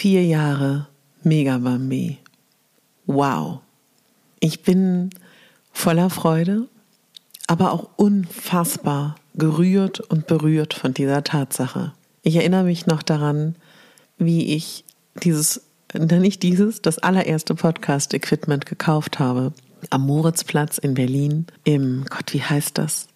[0.00, 0.86] Vier Jahre
[1.24, 2.16] Megabambi.
[3.04, 3.58] Wow.
[4.38, 5.10] Ich bin
[5.72, 6.68] voller Freude,
[7.46, 11.92] aber auch unfassbar gerührt und berührt von dieser Tatsache.
[12.22, 13.56] Ich erinnere mich noch daran,
[14.16, 14.86] wie ich
[15.22, 19.52] dieses, nicht dieses, das allererste Podcast-Equipment gekauft habe.
[19.90, 23.08] Am Moritzplatz in Berlin im, Gott, wie heißt das?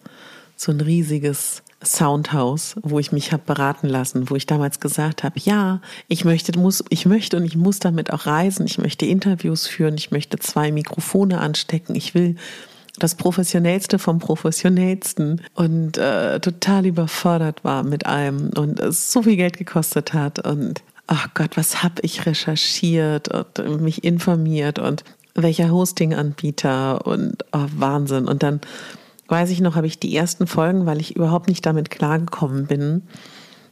[0.55, 5.39] So ein riesiges Soundhouse, wo ich mich habe beraten lassen, wo ich damals gesagt habe,
[5.39, 9.67] ja, ich möchte, muss, ich möchte und ich muss damit auch reisen, ich möchte Interviews
[9.67, 12.35] führen, ich möchte zwei Mikrofone anstecken, ich will
[12.97, 19.35] das Professionellste vom Professionellsten und äh, total überfordert war mit allem und es so viel
[19.35, 23.27] Geld gekostet hat und ach Gott, was habe ich recherchiert
[23.59, 25.03] und mich informiert und
[25.35, 28.27] welcher Hosting-Anbieter und oh, Wahnsinn.
[28.27, 28.61] Und dann
[29.27, 33.03] weiß ich noch, habe ich die ersten Folgen, weil ich überhaupt nicht damit klargekommen bin,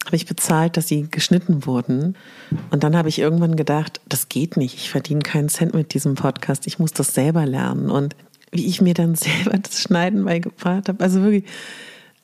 [0.05, 2.15] habe ich bezahlt, dass sie geschnitten wurden.
[2.71, 4.75] Und dann habe ich irgendwann gedacht, das geht nicht.
[4.75, 6.67] Ich verdiene keinen Cent mit diesem Podcast.
[6.67, 7.89] Ich muss das selber lernen.
[7.89, 8.15] Und
[8.51, 11.45] wie ich mir dann selber das Schneiden beigebracht habe, also wirklich,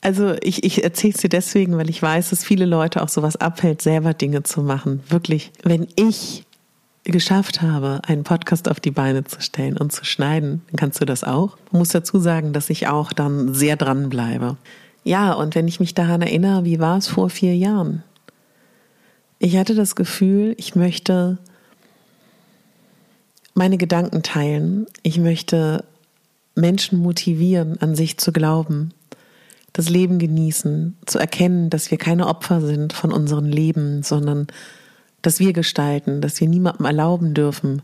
[0.01, 3.35] also ich, ich erzähle es dir deswegen, weil ich weiß, dass viele Leute auch sowas
[3.35, 5.01] abhält, selber Dinge zu machen.
[5.09, 6.43] Wirklich, wenn ich
[7.03, 11.05] geschafft habe, einen Podcast auf die Beine zu stellen und zu schneiden, dann kannst du
[11.05, 11.57] das auch.
[11.67, 14.57] Ich muss dazu sagen, dass ich auch dann sehr dran bleibe.
[15.03, 18.03] Ja, und wenn ich mich daran erinnere, wie war es vor vier Jahren?
[19.39, 21.37] Ich hatte das Gefühl, ich möchte
[23.53, 24.85] meine Gedanken teilen.
[25.03, 25.85] Ich möchte
[26.55, 28.93] Menschen motivieren, an sich zu glauben,
[29.73, 34.47] das Leben genießen, zu erkennen, dass wir keine Opfer sind von unseren Leben, sondern
[35.21, 37.81] dass wir gestalten, dass wir niemandem erlauben dürfen,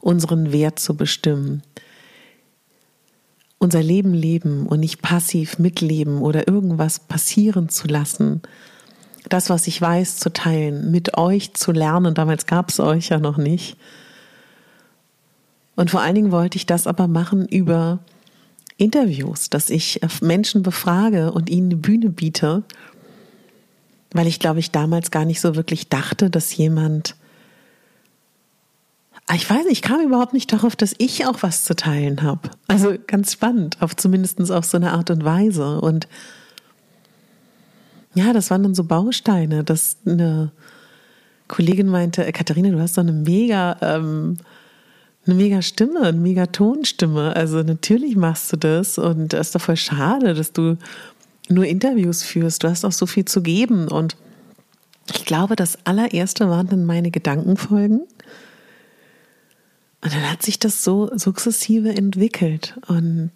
[0.00, 1.62] unseren Wert zu bestimmen.
[3.58, 8.40] Unser Leben leben und nicht passiv mitleben oder irgendwas passieren zu lassen.
[9.28, 12.14] Das, was ich weiß, zu teilen, mit euch zu lernen.
[12.14, 13.76] Damals gab es euch ja noch nicht.
[15.76, 18.00] Und vor allen Dingen wollte ich das aber machen über
[18.78, 22.62] Interviews, dass ich Menschen befrage und ihnen eine Bühne biete
[24.12, 27.14] weil ich glaube ich damals gar nicht so wirklich dachte, dass jemand
[29.30, 32.22] ah, ich weiß nicht, ich kam überhaupt nicht darauf, dass ich auch was zu teilen
[32.22, 32.50] habe.
[32.66, 35.80] Also ganz spannend, auf zumindest auf so eine Art und Weise.
[35.80, 36.08] Und
[38.14, 40.50] ja, das waren dann so Bausteine, dass eine
[41.46, 44.38] Kollegin meinte, äh, Katharina, du hast so eine mega, ähm,
[45.26, 47.36] eine mega Stimme, eine mega Tonstimme.
[47.36, 50.76] Also natürlich machst du das und es ist doch voll schade, dass du
[51.50, 52.64] nur Interviews führst.
[52.64, 53.88] Du hast auch so viel zu geben.
[53.88, 54.16] Und
[55.14, 58.00] ich glaube, das allererste waren dann meine Gedankenfolgen.
[60.02, 62.78] Und dann hat sich das so sukzessive entwickelt.
[62.86, 63.32] Und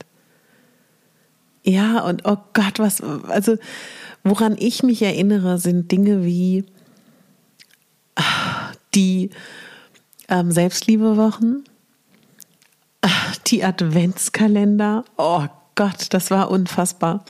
[1.63, 3.57] ja, und oh Gott, was, also
[4.23, 6.65] woran ich mich erinnere, sind Dinge wie
[8.95, 9.31] die
[10.29, 11.65] ähm, Selbstliebewochen,
[13.47, 15.05] die Adventskalender.
[15.17, 17.25] Oh Gott, das war unfassbar.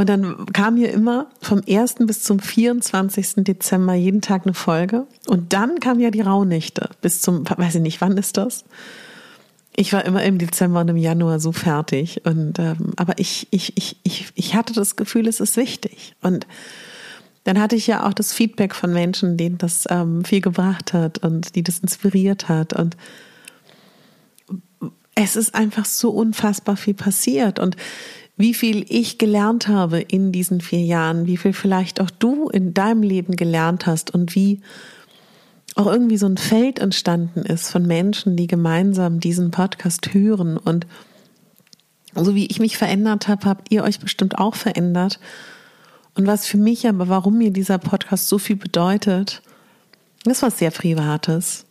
[0.00, 1.96] Und dann kam hier immer vom 1.
[2.06, 3.44] bis zum 24.
[3.44, 5.06] Dezember jeden Tag eine Folge.
[5.26, 8.64] Und dann kam ja die Rauhnächte bis zum, weiß ich nicht, wann ist das?
[9.76, 12.24] Ich war immer im Dezember und im Januar so fertig.
[12.24, 16.16] Und ähm, aber ich, ich, ich, ich, ich hatte das Gefühl, es ist wichtig.
[16.22, 16.46] Und
[17.44, 21.18] dann hatte ich ja auch das Feedback von Menschen, denen das ähm, viel gebracht hat
[21.18, 22.72] und die das inspiriert hat.
[22.72, 22.96] Und
[25.14, 27.58] es ist einfach so unfassbar viel passiert.
[27.58, 27.76] Und
[28.40, 32.72] wie viel ich gelernt habe in diesen vier Jahren, wie viel vielleicht auch du in
[32.72, 34.62] deinem Leben gelernt hast und wie
[35.76, 40.56] auch irgendwie so ein Feld entstanden ist von Menschen, die gemeinsam diesen Podcast hören.
[40.56, 40.86] Und
[42.14, 45.20] so wie ich mich verändert habe, habt ihr euch bestimmt auch verändert.
[46.14, 49.42] Und was für mich aber, warum mir dieser Podcast so viel bedeutet,
[50.24, 51.66] das was sehr Privates.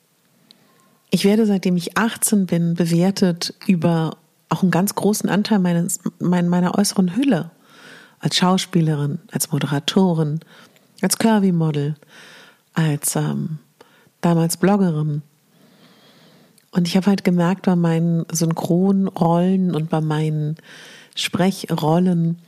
[1.09, 4.17] Ich werde, seitdem ich 18 bin, bewertet über
[4.49, 7.51] auch einen ganz großen Anteil meines, meiner äußeren Hülle.
[8.19, 10.41] Als Schauspielerin, als Moderatorin,
[11.01, 11.95] als Curvy-Model,
[12.73, 13.59] als ähm,
[14.21, 15.21] damals Bloggerin.
[16.71, 20.57] Und ich habe halt gemerkt bei meinen Synchronrollen und bei meinen
[21.15, 22.39] Sprechrollen,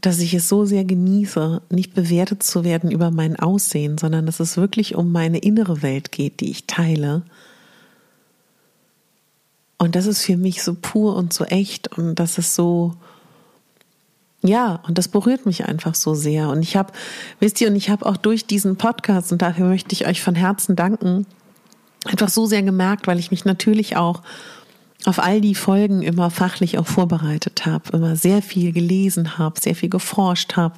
[0.00, 4.40] dass ich es so sehr genieße, nicht bewertet zu werden über mein Aussehen, sondern dass
[4.40, 7.22] es wirklich um meine innere Welt geht, die ich teile.
[9.78, 12.94] Und das ist für mich so pur und so echt und das ist so,
[14.42, 16.48] ja, und das berührt mich einfach so sehr.
[16.48, 16.92] Und ich habe,
[17.40, 20.34] wisst ihr, und ich habe auch durch diesen Podcast, und dafür möchte ich euch von
[20.34, 21.26] Herzen danken,
[22.06, 24.22] einfach so sehr gemerkt, weil ich mich natürlich auch
[25.04, 29.74] auf all die Folgen immer fachlich auch vorbereitet habe, immer sehr viel gelesen habe, sehr
[29.74, 30.76] viel geforscht habe,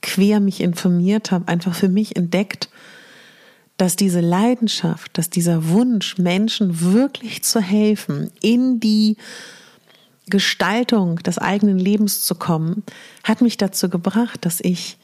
[0.00, 2.68] quer mich informiert habe, einfach für mich entdeckt,
[3.82, 9.16] dass diese Leidenschaft, dass dieser Wunsch, Menschen wirklich zu helfen, in die
[10.26, 12.84] Gestaltung des eigenen Lebens zu kommen,
[13.24, 14.98] hat mich dazu gebracht, dass ich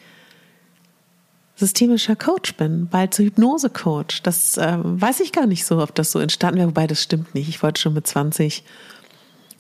[1.57, 4.23] systemischer Coach bin, bald zu Hypnose-Coach.
[4.23, 7.35] Das äh, weiß ich gar nicht so, ob das so entstanden wäre, wobei das stimmt
[7.35, 7.49] nicht.
[7.49, 8.63] Ich wollte schon mit 20,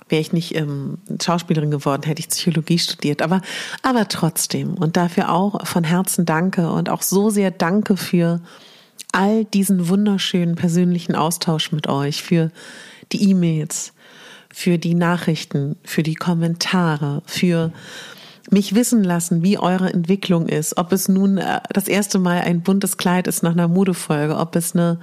[0.08, 3.20] wäre ich nicht ähm, Schauspielerin geworden, hätte ich Psychologie studiert.
[3.20, 3.42] Aber,
[3.82, 8.40] aber trotzdem und dafür auch von Herzen danke und auch so sehr danke für
[9.12, 12.50] all diesen wunderschönen persönlichen Austausch mit euch, für
[13.12, 13.92] die E-Mails,
[14.52, 17.72] für die Nachrichten, für die Kommentare, für
[18.50, 20.78] mich wissen lassen, wie eure Entwicklung ist.
[20.78, 24.56] Ob es nun äh, das erste Mal ein buntes Kleid ist nach einer Modefolge, ob
[24.56, 24.98] es eine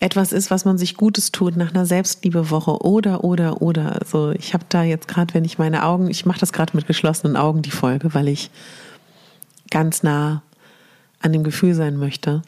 [0.00, 3.98] etwas ist, was man sich Gutes tut nach einer Selbstliebewoche oder oder oder.
[4.00, 6.86] Also ich habe da jetzt gerade, wenn ich meine Augen, ich mache das gerade mit
[6.86, 8.50] geschlossenen Augen die Folge, weil ich
[9.70, 10.42] ganz nah
[11.20, 12.42] an dem Gefühl sein möchte.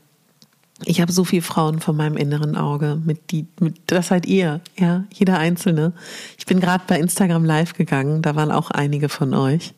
[0.84, 4.60] Ich habe so viele Frauen vor meinem inneren Auge, mit die, mit, das seid ihr,
[4.78, 5.92] ja, jeder einzelne.
[6.38, 9.74] Ich bin gerade bei Instagram live gegangen, da waren auch einige von euch.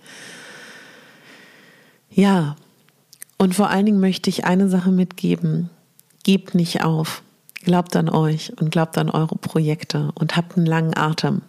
[2.11, 2.57] Ja,
[3.39, 5.71] und vor allen Dingen möchte ich eine Sache mitgeben.
[6.23, 7.23] Gebt nicht auf.
[7.63, 11.43] Glaubt an euch und glaubt an eure Projekte und habt einen langen Atem.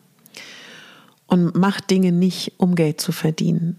[1.27, 3.77] Und macht Dinge nicht, um Geld zu verdienen.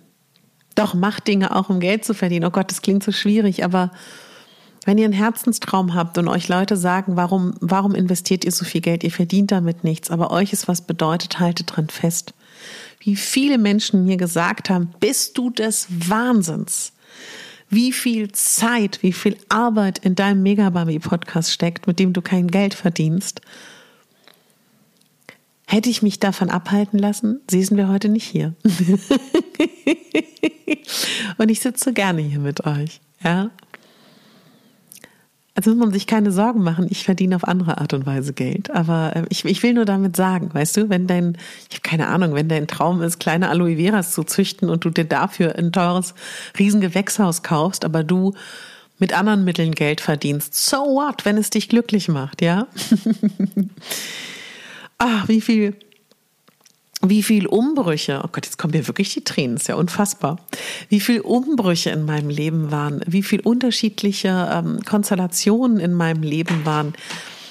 [0.74, 2.46] Doch, macht Dinge auch, um Geld zu verdienen.
[2.46, 3.90] Oh Gott, das klingt so schwierig, aber
[4.84, 8.80] wenn ihr einen Herzenstraum habt und euch Leute sagen, warum, warum investiert ihr so viel
[8.80, 9.04] Geld?
[9.04, 12.34] Ihr verdient damit nichts, aber euch ist was bedeutet, haltet dran fest.
[12.98, 16.92] Wie viele Menschen mir gesagt haben, bist du des Wahnsinns?
[17.68, 22.74] Wie viel Zeit, wie viel Arbeit in deinem Megabarbie-Podcast steckt, mit dem du kein Geld
[22.74, 23.40] verdienst.
[25.66, 28.54] Hätte ich mich davon abhalten lassen, säßen wir heute nicht hier.
[31.38, 33.00] und ich sitze gerne hier mit euch.
[33.24, 33.50] Ja,
[35.62, 38.70] also muss man sich keine Sorgen machen, ich verdiene auf andere Art und Weise Geld.
[38.72, 41.38] Aber äh, ich, ich will nur damit sagen, weißt du, wenn dein,
[41.70, 44.90] ich habe keine Ahnung, wenn dein Traum ist, kleine Aloe Veras zu züchten und du
[44.90, 46.14] dir dafür ein teures
[46.58, 48.34] Riesengewächshaus kaufst, aber du
[48.98, 52.66] mit anderen Mitteln Geld verdienst, so what, wenn es dich glücklich macht, ja?
[54.98, 55.76] Ach, wie viel
[57.04, 60.38] wie viel Umbrüche, oh Gott, jetzt kommen mir wirklich die Tränen, ist ja unfassbar,
[60.88, 66.64] wie viel Umbrüche in meinem Leben waren, wie viel unterschiedliche ähm, Konstellationen in meinem Leben
[66.64, 66.94] waren.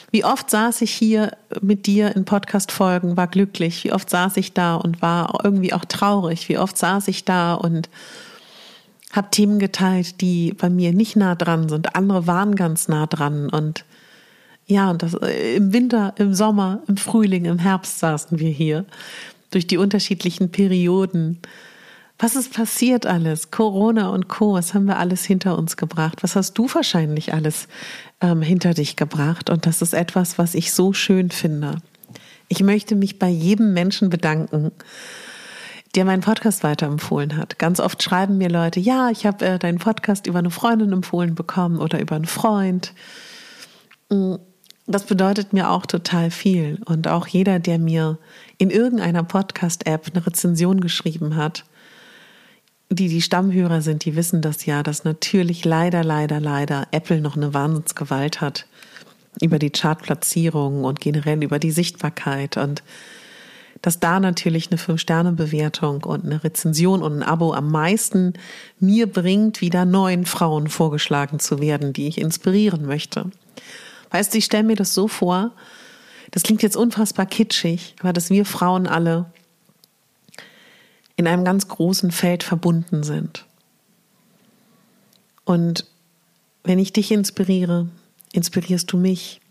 [0.10, 1.32] Wie oft saß ich hier
[1.62, 5.86] mit dir in Podcast-Folgen, war glücklich, wie oft saß ich da und war irgendwie auch
[5.86, 7.90] traurig, wie oft saß ich da und
[9.12, 13.50] habe Themen geteilt, die bei mir nicht nah dran sind, andere waren ganz nah dran
[13.50, 13.84] und
[14.68, 18.86] ja, und das äh, im Winter, im Sommer, im Frühling, im Herbst saßen wir hier
[19.52, 21.40] durch die unterschiedlichen Perioden.
[22.18, 23.52] Was ist passiert alles?
[23.52, 24.54] Corona und Co.
[24.54, 26.24] Was haben wir alles hinter uns gebracht?
[26.24, 27.68] Was hast du wahrscheinlich alles
[28.22, 29.50] ähm, hinter dich gebracht?
[29.50, 31.78] Und das ist etwas, was ich so schön finde.
[32.48, 34.72] Ich möchte mich bei jedem Menschen bedanken,
[35.96, 37.58] der meinen Podcast weiterempfohlen hat.
[37.60, 41.34] Ganz oft schreiben mir Leute, ja, ich habe äh, deinen Podcast über eine Freundin empfohlen
[41.34, 42.94] bekommen oder über einen Freund.
[44.10, 44.36] Mm,
[44.88, 46.80] das bedeutet mir auch total viel.
[46.86, 48.18] Und auch jeder, der mir
[48.62, 51.66] in irgendeiner Podcast-App eine Rezension geschrieben hat,
[52.92, 57.36] die die Stammhörer sind, die wissen das ja, dass natürlich leider, leider, leider Apple noch
[57.36, 58.68] eine Wahnsinnsgewalt hat
[59.42, 62.84] über die Chartplatzierung und generell über die Sichtbarkeit und
[63.82, 68.34] dass da natürlich eine Fünf-Sterne-Bewertung und eine Rezension und ein Abo am meisten
[68.80, 73.26] mir bringt, wieder neuen Frauen vorgeschlagen zu werden, die ich inspirieren möchte.
[74.12, 75.50] Weißt du, ich stelle mir das so vor,
[76.32, 79.32] das klingt jetzt unfassbar kitschig, aber dass wir Frauen alle
[81.18, 83.46] in einem ganz großen Feld verbunden sind.
[85.46, 85.86] Und
[86.64, 87.90] wenn ich dich inspiriere,
[88.32, 89.42] inspirierst du mich.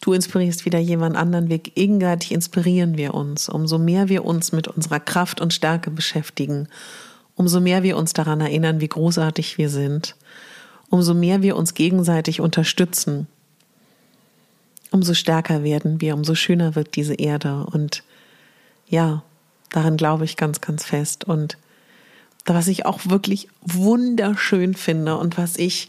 [0.00, 1.48] Du inspirierst wieder jemand anderen.
[1.48, 3.48] Wir gegenseitig inspirieren wir uns.
[3.48, 6.68] Umso mehr wir uns mit unserer Kraft und Stärke beschäftigen,
[7.34, 10.16] umso mehr wir uns daran erinnern, wie großartig wir sind,
[10.90, 13.26] umso mehr wir uns gegenseitig unterstützen,
[14.90, 17.66] umso stärker werden wir, umso schöner wird diese Erde.
[17.70, 18.02] Und
[18.86, 19.22] ja,
[19.70, 21.24] daran glaube ich ganz, ganz fest.
[21.24, 21.56] Und
[22.44, 25.88] was ich auch wirklich wunderschön finde und was ich,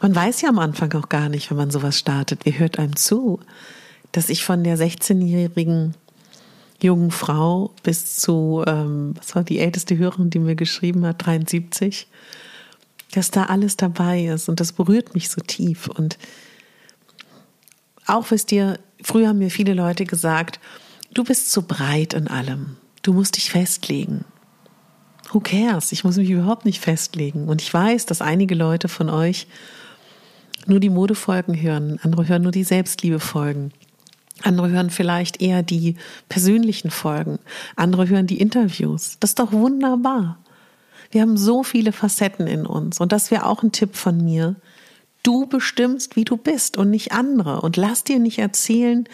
[0.00, 2.96] man weiß ja am Anfang auch gar nicht, wenn man sowas startet, wie hört einem
[2.96, 3.40] zu,
[4.12, 5.94] dass ich von der 16-jährigen
[6.82, 12.08] jungen Frau bis zu, ähm, was war die älteste Hörerin, die mir geschrieben hat, 73,
[13.12, 15.88] dass da alles dabei ist und das berührt mich so tief.
[15.88, 16.18] Und
[18.06, 20.60] auch wisst ihr, früher haben mir viele Leute gesagt,
[21.14, 24.24] du bist zu breit in allem, du musst dich festlegen.
[25.30, 25.92] Who cares?
[25.92, 27.48] Ich muss mich überhaupt nicht festlegen.
[27.48, 29.46] Und ich weiß, dass einige Leute von euch
[30.66, 33.72] nur die Modefolgen hören, andere hören nur die Selbstliebefolgen.
[34.42, 35.96] Andere hören vielleicht eher die
[36.28, 37.38] persönlichen Folgen.
[37.76, 39.16] Andere hören die Interviews.
[39.20, 40.38] Das ist doch wunderbar.
[41.10, 43.00] Wir haben so viele Facetten in uns.
[43.00, 44.56] Und das wäre auch ein Tipp von mir.
[45.22, 47.60] Du bestimmst, wie du bist und nicht andere.
[47.60, 49.08] Und lass dir nicht erzählen,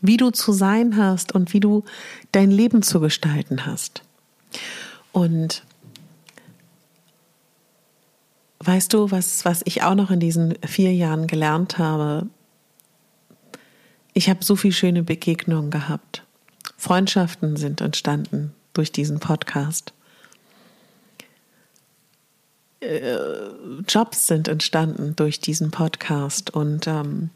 [0.00, 1.84] wie du zu sein hast und wie du
[2.32, 4.02] dein Leben zu gestalten hast.
[5.12, 5.62] Und
[8.60, 12.26] weißt du, was, was ich auch noch in diesen vier Jahren gelernt habe?
[14.14, 16.24] Ich habe so viele schöne Begegnungen gehabt.
[16.76, 19.92] Freundschaften sind entstanden durch diesen Podcast.
[22.80, 23.08] Äh,
[23.88, 26.50] Jobs sind entstanden durch diesen Podcast.
[26.50, 27.30] Und ähm,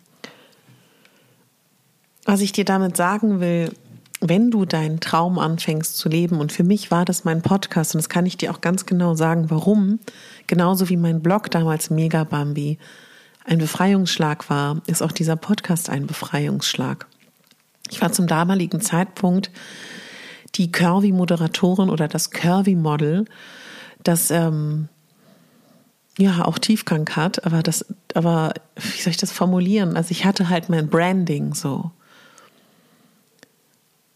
[2.24, 3.72] was ich dir damit sagen will,
[4.20, 7.98] wenn du deinen Traum anfängst zu leben, und für mich war das mein Podcast, und
[7.98, 9.98] das kann ich dir auch ganz genau sagen, warum,
[10.46, 12.78] genauso wie mein Blog damals Mega Bambi,
[13.44, 17.08] ein Befreiungsschlag war, ist auch dieser Podcast ein Befreiungsschlag.
[17.90, 19.50] Ich war zum damaligen Zeitpunkt
[20.54, 23.24] die Curvy-Moderatorin oder das Curvy-Model,
[24.04, 24.88] das ähm,
[26.18, 29.96] ja auch Tiefgang hat, aber das, aber wie soll ich das formulieren?
[29.96, 31.90] Also ich hatte halt mein Branding so.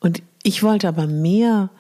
[0.00, 1.71] Und ich wollte aber mehr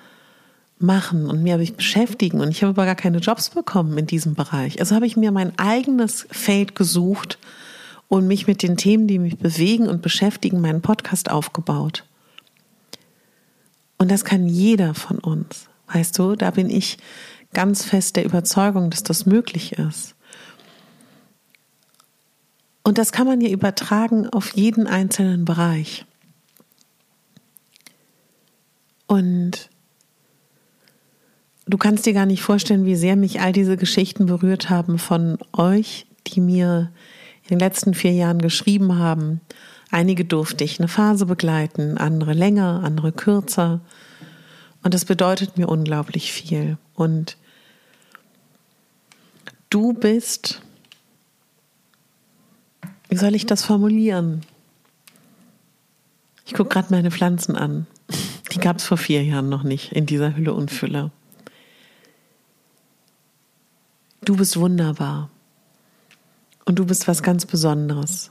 [0.78, 4.34] machen und mehr mich beschäftigen und ich habe aber gar keine Jobs bekommen in diesem
[4.34, 4.80] Bereich.
[4.80, 7.38] Also habe ich mir mein eigenes Feld gesucht
[8.08, 12.04] und mich mit den Themen, die mich bewegen und beschäftigen, meinen Podcast aufgebaut.
[13.98, 15.68] Und das kann jeder von uns.
[15.92, 16.98] Weißt du, da bin ich
[17.52, 20.14] ganz fest der Überzeugung, dass das möglich ist.
[22.82, 26.06] Und das kann man ja übertragen auf jeden einzelnen Bereich.
[29.08, 29.70] Und
[31.66, 35.38] du kannst dir gar nicht vorstellen, wie sehr mich all diese Geschichten berührt haben von
[35.52, 36.92] euch, die mir
[37.44, 39.40] in den letzten vier Jahren geschrieben haben.
[39.90, 43.80] Einige durfte ich eine Phase begleiten, andere länger, andere kürzer.
[44.86, 46.78] Und das bedeutet mir unglaublich viel.
[46.94, 47.36] Und
[49.68, 50.62] du bist,
[53.08, 54.42] wie soll ich das formulieren?
[56.44, 57.88] Ich gucke gerade meine Pflanzen an.
[58.52, 61.10] Die gab es vor vier Jahren noch nicht in dieser Hülle und Fülle.
[64.24, 65.30] Du bist wunderbar.
[66.64, 68.30] Und du bist was ganz Besonderes.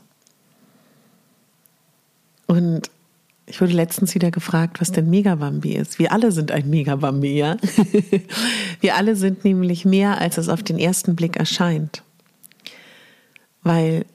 [2.47, 2.89] Und
[3.47, 5.99] ich wurde letztens wieder gefragt, was denn Megabambi ist.
[5.99, 7.57] Wir alle sind ein Megabambi, ja?
[8.81, 12.03] Wir alle sind nämlich mehr, als es auf den ersten Blick erscheint.
[13.61, 14.05] Weil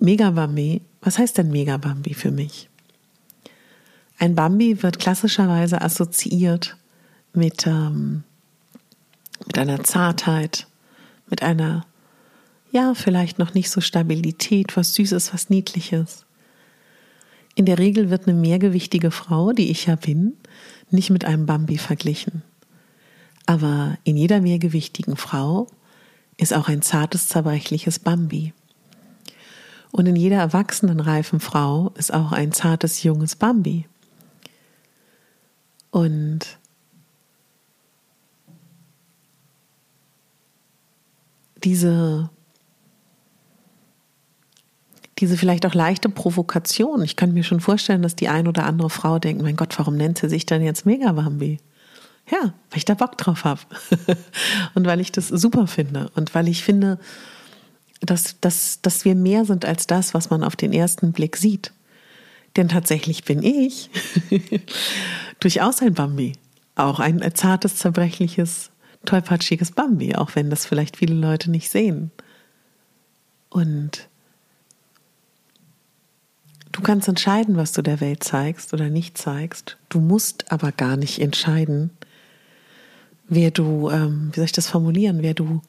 [0.00, 2.68] Megabambi, was heißt denn Megabambi für mich?
[4.18, 6.76] Ein Bambi wird klassischerweise assoziiert
[7.32, 8.24] mit, ähm,
[9.46, 10.66] mit einer Zartheit,
[11.30, 11.86] mit einer,
[12.72, 16.26] ja, vielleicht noch nicht so Stabilität, was Süßes, was Niedliches.
[17.58, 20.36] In der Regel wird eine mehrgewichtige Frau, die ich ja bin,
[20.92, 22.44] nicht mit einem Bambi verglichen.
[23.46, 25.66] Aber in jeder mehrgewichtigen Frau
[26.36, 28.54] ist auch ein zartes, zerbrechliches Bambi.
[29.90, 33.88] Und in jeder erwachsenen reifen Frau ist auch ein zartes, junges Bambi.
[35.90, 36.60] Und
[41.64, 42.30] diese,
[45.18, 47.02] diese vielleicht auch leichte Provokation.
[47.02, 49.96] Ich kann mir schon vorstellen, dass die ein oder andere Frau denkt, mein Gott, warum
[49.96, 51.58] nennt sie sich denn jetzt Megabambi?
[52.30, 53.60] Ja, weil ich da Bock drauf habe.
[54.74, 56.10] und weil ich das super finde.
[56.14, 56.98] Und weil ich finde,
[58.00, 61.72] dass, dass, dass wir mehr sind als das, was man auf den ersten Blick sieht.
[62.56, 63.90] Denn tatsächlich bin ich
[65.40, 66.34] durchaus ein Bambi.
[66.76, 68.70] Auch ein zartes, zerbrechliches,
[69.04, 72.12] tollpatschiges Bambi, auch wenn das vielleicht viele Leute nicht sehen.
[73.48, 74.08] Und
[76.78, 79.76] du kannst entscheiden, was du der Welt zeigst oder nicht zeigst.
[79.88, 81.90] Du musst aber gar nicht entscheiden,
[83.28, 85.60] wer du, ähm, wie soll ich das formulieren, wer du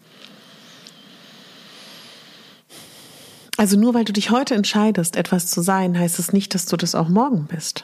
[3.57, 6.77] Also nur weil du dich heute entscheidest, etwas zu sein, heißt es nicht, dass du
[6.77, 7.83] das auch morgen bist.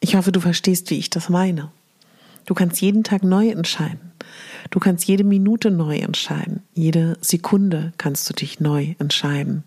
[0.00, 1.70] Ich hoffe, du verstehst, wie ich das meine.
[2.46, 4.12] Du kannst jeden Tag neu entscheiden.
[4.70, 6.62] Du kannst jede Minute neu entscheiden.
[6.72, 9.64] Jede Sekunde kannst du dich neu entscheiden.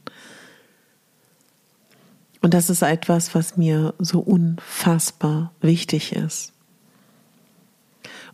[2.47, 6.53] Und das ist etwas, was mir so unfassbar wichtig ist.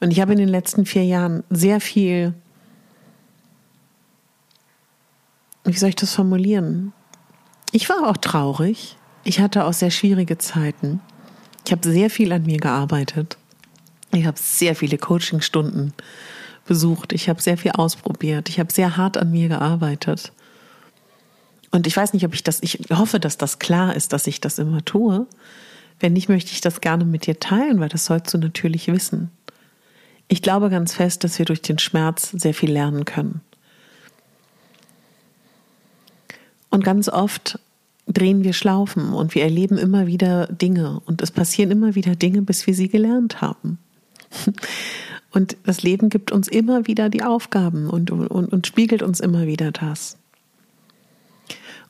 [0.01, 2.35] Und ich habe in den letzten vier Jahren sehr viel,
[5.63, 6.93] wie soll ich das formulieren?
[7.71, 8.97] Ich war auch traurig.
[9.23, 11.01] Ich hatte auch sehr schwierige Zeiten.
[11.65, 13.39] Ich habe sehr viel an mir gearbeitet.
[14.11, 15.91] Ich habe sehr viele Coachingstunden
[16.67, 17.13] besucht.
[17.13, 18.47] Ich habe sehr viel ausprobiert.
[18.47, 20.33] Ich habe sehr hart an mir gearbeitet.
[21.73, 24.39] Und ich weiß nicht, ob ich das, ich hoffe, dass das klar ist, dass ich
[24.39, 25.25] das immer tue.
[25.99, 29.31] Wenn nicht, möchte ich das gerne mit dir teilen, weil das sollst du natürlich wissen.
[30.27, 33.41] Ich glaube ganz fest, dass wir durch den Schmerz sehr viel lernen können.
[36.69, 37.57] Und ganz oft
[38.07, 42.43] drehen wir Schlaufen und wir erleben immer wieder Dinge und es passieren immer wieder Dinge,
[42.43, 43.79] bis wir sie gelernt haben.
[45.31, 49.47] Und das Leben gibt uns immer wieder die Aufgaben und, und, und spiegelt uns immer
[49.47, 50.17] wieder das.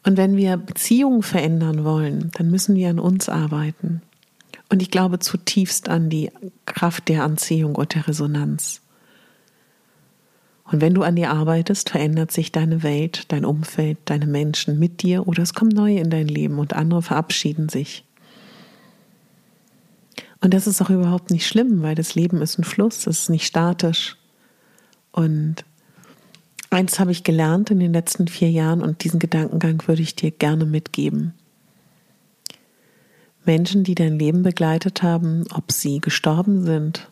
[0.06, 4.02] Und wenn wir Beziehungen verändern wollen, dann müssen wir an uns arbeiten.
[4.70, 6.32] Und ich glaube zutiefst an die
[6.66, 8.82] Kraft der Anziehung und der Resonanz.
[10.66, 15.04] Und wenn du an dir arbeitest, verändert sich deine Welt, dein Umfeld, deine Menschen mit
[15.04, 18.06] dir oder es kommen neue in dein Leben und andere verabschieden sich.
[20.42, 23.30] Und das ist auch überhaupt nicht schlimm, weil das Leben ist ein Fluss, es ist
[23.30, 24.18] nicht statisch.
[25.12, 25.64] Und
[26.74, 30.32] eins habe ich gelernt in den letzten vier Jahren und diesen Gedankengang würde ich dir
[30.32, 31.34] gerne mitgeben.
[33.46, 37.12] Menschen, die dein Leben begleitet haben, ob sie gestorben sind,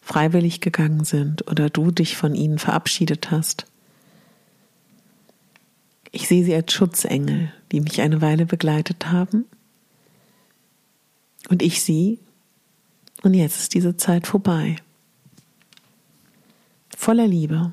[0.00, 3.66] freiwillig gegangen sind oder du dich von ihnen verabschiedet hast.
[6.12, 9.44] Ich sehe sie als Schutzengel, die mich eine Weile begleitet haben.
[11.48, 12.18] Und ich sie.
[13.22, 14.76] Und jetzt ist diese Zeit vorbei.
[16.96, 17.72] Voller Liebe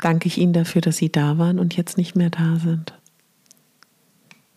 [0.00, 2.94] danke ich Ihnen dafür, dass Sie da waren und jetzt nicht mehr da sind.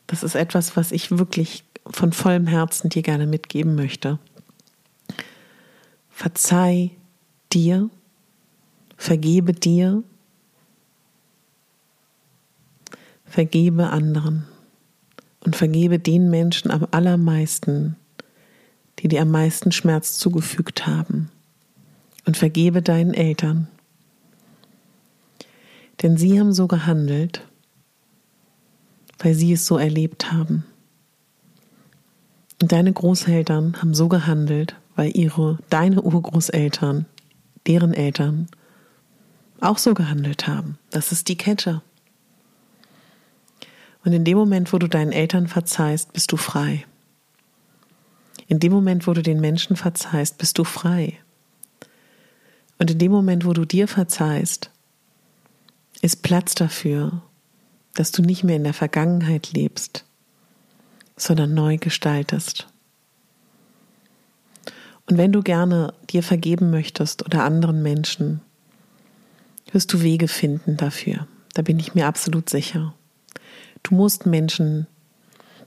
[0.07, 4.19] Das ist etwas, was ich wirklich von vollem Herzen dir gerne mitgeben möchte.
[6.09, 6.91] Verzeih
[7.51, 7.89] dir,
[8.95, 10.03] vergebe dir,
[13.25, 14.45] vergebe anderen
[15.39, 17.95] und vergebe den Menschen am allermeisten,
[18.99, 21.29] die dir am meisten Schmerz zugefügt haben.
[22.25, 23.67] Und vergebe deinen Eltern,
[26.03, 27.47] denn sie haben so gehandelt,
[29.19, 30.65] weil sie es so erlebt haben.
[32.61, 37.05] Und deine Großeltern haben so gehandelt, weil ihre, deine Urgroßeltern,
[37.65, 38.47] deren Eltern
[39.61, 40.77] auch so gehandelt haben.
[40.89, 41.81] Das ist die Kette.
[44.03, 46.85] Und in dem Moment, wo du deinen Eltern verzeihst, bist du frei.
[48.47, 51.17] In dem Moment, wo du den Menschen verzeihst, bist du frei.
[52.77, 54.69] Und in dem Moment, wo du dir verzeihst,
[56.03, 57.21] ist Platz dafür,
[57.95, 60.03] dass du nicht mehr in der Vergangenheit lebst,
[61.15, 62.67] sondern neu gestaltest.
[65.09, 68.41] Und wenn du gerne dir vergeben möchtest oder anderen Menschen,
[69.71, 71.25] wirst du Wege finden dafür.
[71.53, 72.93] Da bin ich mir absolut sicher.
[73.81, 74.87] Du musst Menschen,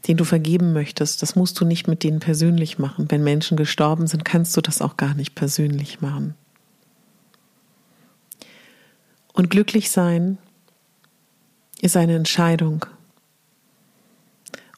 [0.06, 3.10] denen du vergeben möchtest, das musst du nicht mit denen persönlich machen.
[3.10, 6.34] Wenn Menschen gestorben sind, kannst du das auch gar nicht persönlich machen.
[9.36, 10.38] Und glücklich sein
[11.82, 12.86] ist eine Entscheidung.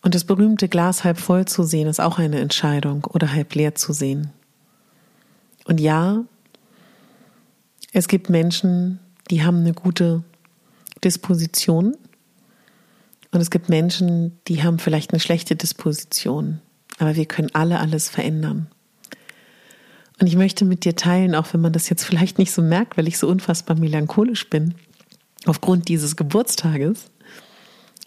[0.03, 3.77] Und das berühmte Glas halb voll zu sehen, ist auch eine Entscheidung oder halb leer
[3.77, 4.33] zu sehen.
[5.64, 6.25] Und ja,
[7.92, 8.99] es gibt Menschen,
[9.31, 10.25] die haben eine gute
[11.05, 11.97] Disposition.
[13.31, 16.61] Und es gibt Menschen, die haben vielleicht eine schlechte Disposition.
[16.99, 18.66] Aber wir können alle alles verändern.
[20.20, 22.96] Und ich möchte mit dir teilen, auch wenn man das jetzt vielleicht nicht so merkt,
[22.96, 24.74] weil ich so unfassbar melancholisch bin,
[25.46, 27.11] aufgrund dieses Geburtstages.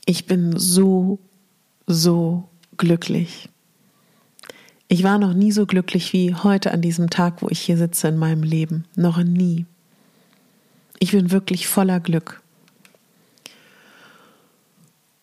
[0.05, 1.19] Ich bin so,
[1.87, 3.49] so glücklich.
[4.89, 8.09] Ich war noch nie so glücklich wie heute an diesem Tag, wo ich hier sitze
[8.09, 8.83] in meinem Leben.
[8.95, 9.65] Noch nie.
[10.99, 12.41] Ich bin wirklich voller Glück.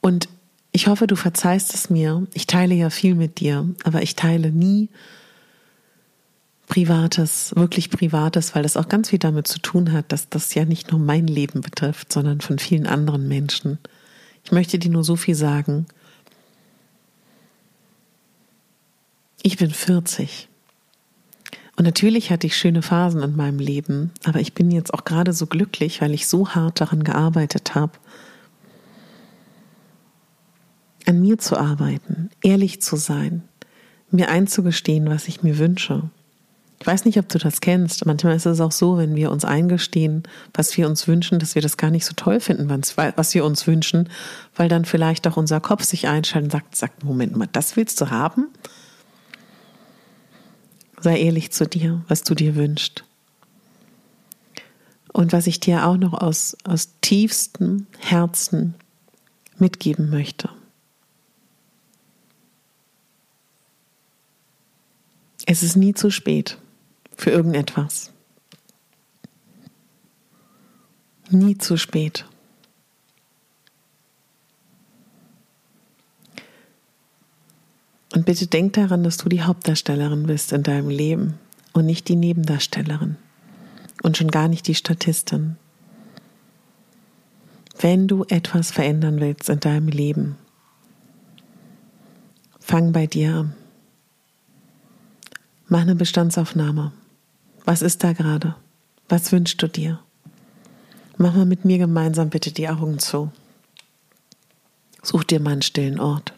[0.01, 0.29] Und
[0.72, 2.27] ich hoffe, du verzeihst es mir.
[2.33, 4.88] Ich teile ja viel mit dir, aber ich teile nie
[6.69, 10.67] Privates, wirklich Privates, weil das auch ganz viel damit zu tun hat, dass das ja
[10.67, 13.79] nicht nur mein Leben betrifft, sondern von vielen anderen Menschen.
[14.45, 15.87] Ich möchte dir nur so viel sagen.
[19.43, 20.49] Ich bin 40.
[21.77, 25.33] Und natürlich hatte ich schöne Phasen in meinem Leben, aber ich bin jetzt auch gerade
[25.33, 27.93] so glücklich, weil ich so hart daran gearbeitet habe,
[31.07, 33.43] an mir zu arbeiten, ehrlich zu sein,
[34.11, 36.11] mir einzugestehen, was ich mir wünsche
[36.81, 38.07] Ich weiß nicht, ob du das kennst.
[38.07, 40.23] Manchmal ist es auch so, wenn wir uns eingestehen,
[40.55, 43.67] was wir uns wünschen, dass wir das gar nicht so toll finden, was wir uns
[43.67, 44.09] wünschen,
[44.55, 48.01] weil dann vielleicht auch unser Kopf sich einschaltet und sagt, sagt, Moment mal, das willst
[48.01, 48.47] du haben?
[51.01, 53.05] Sei ehrlich zu dir, was du dir wünschst.
[55.12, 58.75] Und was ich dir auch noch aus, aus tiefstem Herzen
[59.59, 60.49] mitgeben möchte.
[65.45, 66.59] Es ist nie zu spät
[67.19, 68.13] für irgendetwas.
[71.31, 72.25] Nie zu spät.
[78.15, 81.39] Und bitte denk daran, dass du die Hauptdarstellerin bist in deinem Leben
[81.73, 83.17] und nicht die Nebendarstellerin
[84.03, 85.57] und schon gar nicht die Statistin.
[87.79, 90.37] Wenn du etwas verändern willst in deinem Leben,
[92.61, 93.55] fang bei dir an.
[95.67, 96.93] Mach eine Bestandsaufnahme.
[97.69, 98.57] Was ist da gerade?
[99.11, 100.03] Was wünschst du dir?
[101.19, 103.31] Mach mal mit mir gemeinsam bitte die Augen zu.
[105.03, 106.33] Such dir mal einen stillen Ort.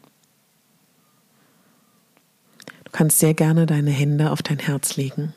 [2.83, 5.33] Du kannst sehr gerne deine Hände auf dein Herz legen.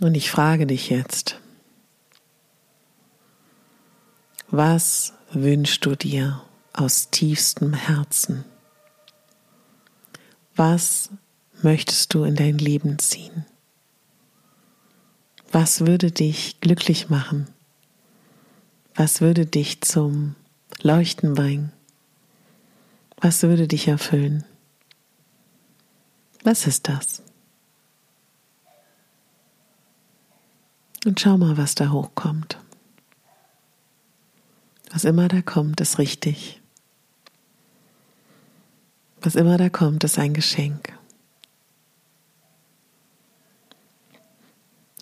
[0.00, 1.40] Und ich frage dich jetzt,
[4.46, 6.40] was wünschst du dir
[6.72, 8.44] aus tiefstem Herzen?
[10.54, 11.10] Was
[11.64, 13.44] möchtest du in dein Leben ziehen?
[15.50, 17.48] Was würde dich glücklich machen?
[18.94, 20.36] Was würde dich zum
[20.82, 21.72] Leuchten bringen?
[23.16, 24.44] Was würde dich erfüllen?
[26.42, 27.22] Was ist das?
[31.04, 32.58] Und schau mal, was da hochkommt.
[34.90, 36.60] Was immer da kommt, ist richtig.
[39.20, 40.93] Was immer da kommt, ist ein Geschenk.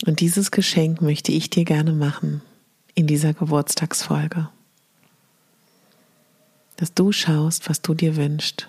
[0.05, 2.43] Und dieses Geschenk möchte ich dir gerne machen
[2.95, 4.49] in dieser Geburtstagsfolge.
[6.77, 8.69] Dass du schaust, was du dir wünschst,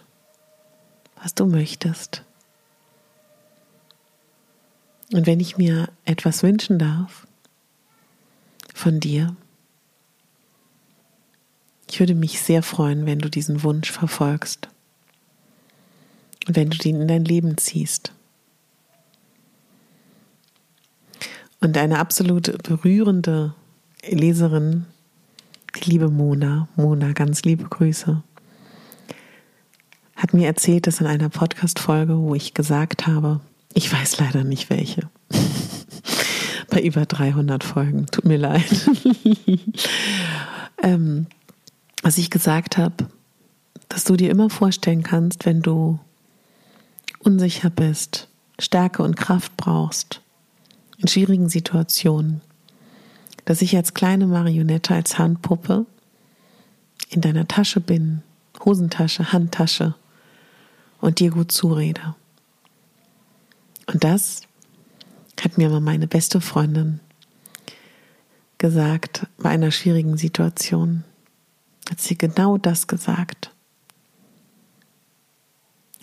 [1.22, 2.24] was du möchtest.
[5.12, 7.28] Und wenn ich mir etwas wünschen darf
[8.74, 9.36] von dir,
[11.90, 14.70] ich würde mich sehr freuen, wenn du diesen Wunsch verfolgst
[16.48, 18.12] wenn du den in dein Leben ziehst.
[21.64, 23.54] Und eine absolut berührende
[24.06, 24.86] Leserin,
[25.74, 28.22] die liebe Mona, Mona, ganz liebe Grüße,
[30.18, 33.40] hat mir erzählt, dass in einer Podcast-Folge, wo ich gesagt habe,
[33.74, 35.10] ich weiß leider nicht welche,
[36.70, 38.90] bei über 300 Folgen, tut mir leid,
[40.84, 41.28] ähm,
[42.02, 43.08] was ich gesagt habe,
[43.88, 45.98] dass du dir immer vorstellen kannst, wenn du
[47.20, 48.28] unsicher bist,
[48.60, 50.23] Stärke und Kraft brauchst,
[50.98, 52.42] in schwierigen Situationen,
[53.46, 55.86] dass ich als kleine Marionette, als Handpuppe
[57.10, 58.24] in deiner Tasche bin,
[58.64, 59.96] Hosentasche, Handtasche
[61.02, 62.16] und dir gut zurede.
[63.88, 64.42] Und das
[65.42, 67.02] hat mir mal meine beste Freundin
[68.58, 71.04] gesagt bei einer schwierigen Situation.
[71.90, 73.52] Hat sie genau das gesagt.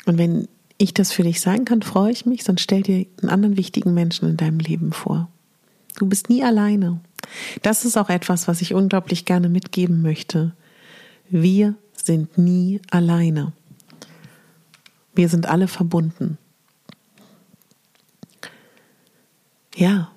[0.05, 0.47] Und wenn
[0.81, 3.93] ich das für dich sein kann, freue ich mich, sonst stell dir einen anderen wichtigen
[3.93, 5.29] Menschen in deinem Leben vor.
[5.97, 7.01] Du bist nie alleine.
[7.61, 10.55] Das ist auch etwas, was ich unglaublich gerne mitgeben möchte.
[11.29, 13.53] Wir sind nie alleine.
[15.15, 16.39] Wir sind alle verbunden.
[19.77, 20.11] Ja.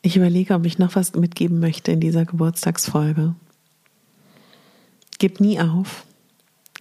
[0.00, 3.34] Ich überlege, ob ich noch was mitgeben möchte in dieser Geburtstagsfolge.
[5.18, 6.06] Gib nie auf.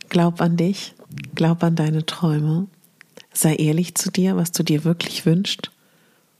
[0.07, 0.95] Glaub an dich.
[1.35, 2.67] Glaub an deine Träume.
[3.33, 5.71] Sei ehrlich zu dir, was du dir wirklich wünschst.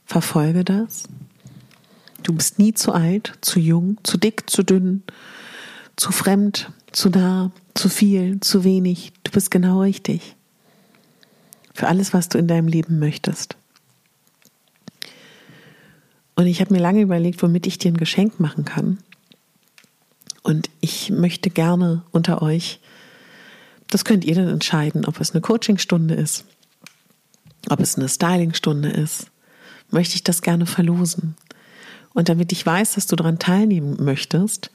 [0.04, 1.04] Verfolge das.
[2.22, 5.02] Du bist nie zu alt, zu jung, zu dick, zu dünn,
[5.96, 9.12] zu fremd, zu nah, zu viel, zu wenig.
[9.22, 10.34] Du bist genau richtig.
[11.74, 13.56] Für alles, was du in deinem Leben möchtest.
[16.34, 18.98] Und ich habe mir lange überlegt, womit ich dir ein Geschenk machen kann.
[20.42, 22.80] Und ich möchte gerne unter euch
[23.88, 26.44] das könnt ihr dann entscheiden, ob es eine Coachingstunde ist,
[27.68, 29.26] ob es eine Stylingstunde ist.
[29.90, 31.36] Möchte ich das gerne verlosen.
[32.12, 34.70] Und damit ich weiß, dass du daran teilnehmen möchtest,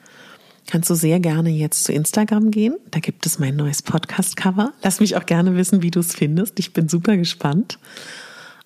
[0.68, 2.76] kannst du sehr gerne jetzt zu Instagram gehen.
[2.92, 4.74] Da gibt es mein neues Podcast-Cover.
[4.84, 6.60] Lass mich auch gerne wissen, wie du es findest.
[6.60, 7.80] Ich bin super gespannt.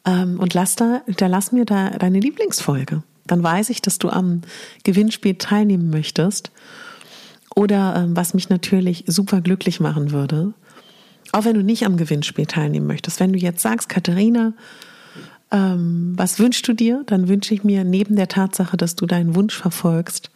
[0.05, 3.01] Ähm, und lass da, da lass mir da deine Lieblingsfolge.
[3.25, 4.41] Dann weiß ich, dass du am
[4.83, 6.51] Gewinnspiel teilnehmen möchtest.
[7.55, 10.53] Oder ähm, was mich natürlich super glücklich machen würde,
[11.31, 13.19] Auch wenn du nicht am Gewinnspiel teilnehmen möchtest.
[13.19, 14.53] Wenn du jetzt sagst, Katharina,
[15.51, 17.03] ähm, was wünschst du dir?
[17.07, 20.29] Dann wünsche ich mir neben der Tatsache, dass du deinen Wunsch verfolgst,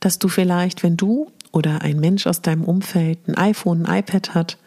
[0.00, 4.34] dass du vielleicht, wenn du oder ein Mensch aus deinem Umfeld ein iPhone, ein iPad
[4.34, 4.58] hat,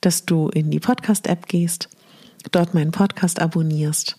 [0.00, 1.88] dass du in die Podcast-App gehst,
[2.50, 4.18] dort meinen Podcast abonnierst,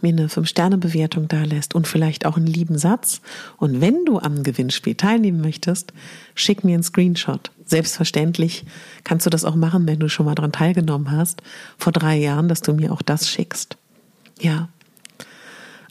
[0.00, 3.20] mir eine 5-Sterne-Bewertung da lässt und vielleicht auch einen lieben Satz.
[3.56, 5.92] Und wenn du am Gewinnspiel teilnehmen möchtest,
[6.34, 7.50] schick mir einen Screenshot.
[7.64, 8.64] Selbstverständlich
[9.04, 11.42] kannst du das auch machen, wenn du schon mal daran teilgenommen hast,
[11.78, 13.76] vor drei Jahren, dass du mir auch das schickst.
[14.40, 14.68] Ja.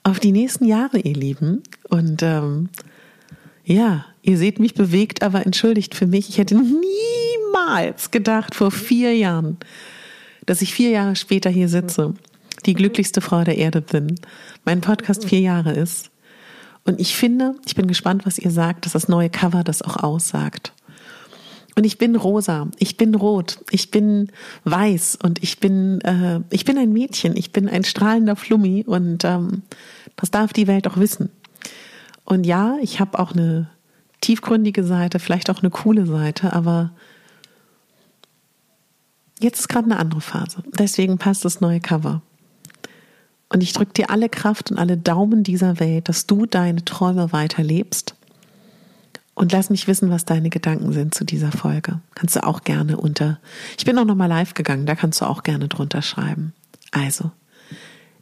[0.03, 1.63] Auf die nächsten Jahre, ihr Lieben.
[1.89, 2.69] Und ähm,
[3.65, 6.29] ja, ihr seht mich bewegt, aber entschuldigt für mich.
[6.29, 9.57] Ich hätte niemals gedacht, vor vier Jahren,
[10.45, 12.13] dass ich vier Jahre später hier sitze,
[12.65, 14.15] die glücklichste Frau der Erde bin,
[14.63, 16.11] mein Podcast vier Jahre ist.
[16.83, 19.97] Und ich finde, ich bin gespannt, was ihr sagt, dass das neue Cover das auch
[19.97, 20.73] aussagt.
[21.75, 24.31] Und ich bin rosa, ich bin rot, ich bin
[24.63, 29.25] weiß und ich bin, äh, ich bin ein Mädchen, ich bin ein strahlender Flummi und
[29.25, 29.63] ähm,
[30.15, 31.31] das darf die Welt auch wissen.
[32.23, 33.69] Und ja, ich habe auch eine
[34.21, 36.91] tiefgründige Seite, vielleicht auch eine coole Seite, aber
[39.41, 40.63] jetzt ist gerade eine andere Phase.
[40.79, 42.21] Deswegen passt das neue Cover.
[43.55, 47.31] Und ich drücke dir alle Kraft und alle Daumen dieser Welt, dass du deine Träume
[47.31, 48.13] weiterlebst.
[49.33, 52.01] Und lass mich wissen, was deine Gedanken sind zu dieser Folge.
[52.15, 53.39] Kannst du auch gerne unter.
[53.77, 56.51] Ich bin auch nochmal live gegangen, da kannst du auch gerne drunter schreiben.
[56.91, 57.31] Also,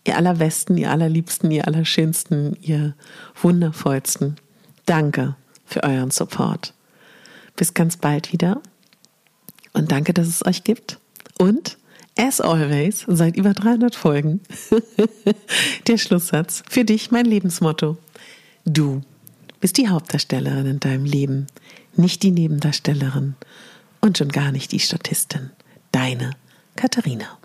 [0.05, 2.93] ihr allerbesten, ihr allerliebsten, ihr allerschönsten, ihr
[3.41, 4.35] wundervollsten.
[4.85, 6.75] Danke für euren Support.
[7.55, 8.61] Bis ganz bald wieder.
[9.73, 10.99] Und danke, dass es euch gibt.
[11.39, 11.79] Und
[12.17, 14.41] as always, seit über 300 Folgen,
[15.87, 17.97] der Schlusssatz für dich, mein Lebensmotto.
[18.65, 19.01] Du
[19.59, 21.47] bist die Hauptdarstellerin in deinem Leben,
[21.95, 23.35] nicht die Nebendarstellerin
[24.01, 25.51] und schon gar nicht die Statistin.
[25.91, 26.31] Deine
[26.75, 27.37] Katharina.